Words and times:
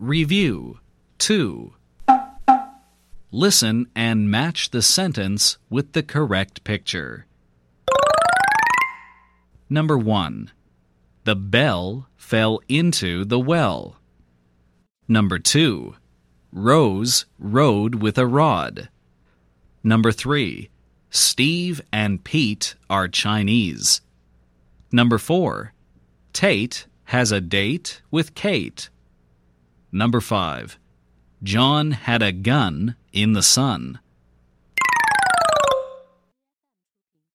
Review 0.00 0.78
2. 1.18 1.74
Listen 3.30 3.86
and 3.94 4.30
match 4.30 4.70
the 4.70 4.80
sentence 4.80 5.58
with 5.68 5.92
the 5.92 6.02
correct 6.02 6.64
picture. 6.64 7.26
Number 9.68 9.98
1. 9.98 10.52
The 11.24 11.36
bell 11.36 12.08
fell 12.16 12.60
into 12.66 13.26
the 13.26 13.38
well. 13.38 13.98
Number 15.06 15.38
2. 15.38 15.94
Rose 16.50 17.26
rode 17.38 17.96
with 17.96 18.16
a 18.16 18.26
rod. 18.26 18.88
Number 19.84 20.12
3. 20.12 20.70
Steve 21.10 21.82
and 21.92 22.24
Pete 22.24 22.74
are 22.88 23.06
Chinese. 23.06 24.00
Number 24.90 25.18
4. 25.18 25.74
Tate 26.32 26.86
has 27.04 27.30
a 27.30 27.42
date 27.42 28.00
with 28.10 28.34
Kate. 28.34 28.88
Number 29.92 30.20
5. 30.20 30.78
John 31.42 31.92
had 31.92 32.22
a 32.22 32.32
gun 32.32 32.96
in 33.12 33.32
the 33.32 33.42
sun. 33.42 33.98